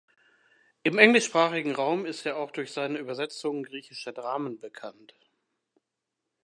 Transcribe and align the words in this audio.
Im 0.81 0.97
englischsprachigen 0.97 1.75
Raum 1.75 2.07
ist 2.07 2.25
er 2.25 2.37
auch 2.37 2.49
durch 2.49 2.71
seine 2.73 2.97
Übersetzungen 2.97 3.61
griechischer 3.61 4.11
Dramen 4.11 4.59
bekannt. 4.59 5.13